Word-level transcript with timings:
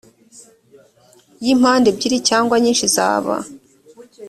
y 1.45 1.47
impande 1.53 1.87
ebyiri 1.93 2.17
cyangwa 2.29 2.55
nyinshi 2.63 2.85
zaba 2.95 3.35